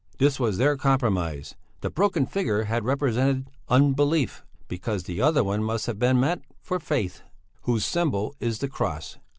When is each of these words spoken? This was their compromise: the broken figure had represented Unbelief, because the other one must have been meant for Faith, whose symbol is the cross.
This 0.17 0.39
was 0.39 0.57
their 0.57 0.77
compromise: 0.77 1.53
the 1.81 1.91
broken 1.91 2.25
figure 2.25 2.63
had 2.63 2.83
represented 2.85 3.51
Unbelief, 3.69 4.43
because 4.67 5.03
the 5.03 5.21
other 5.21 5.43
one 5.43 5.61
must 5.63 5.85
have 5.85 5.99
been 5.99 6.19
meant 6.19 6.43
for 6.59 6.79
Faith, 6.79 7.21
whose 7.65 7.85
symbol 7.85 8.33
is 8.39 8.57
the 8.57 8.67
cross. 8.67 9.19